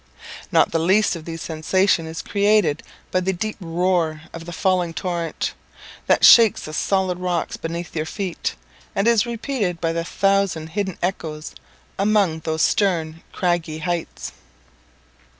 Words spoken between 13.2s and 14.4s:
craggy heights.